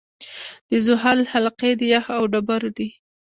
[0.69, 2.89] د زحل حلقې د یخ او ډبرو دي.